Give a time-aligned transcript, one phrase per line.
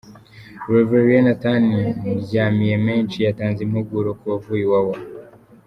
[0.71, 0.91] Rev
[1.25, 1.65] Nathan
[2.17, 4.95] Ndyamiyemenshi yatanze impuguro ku bavuye iwawa.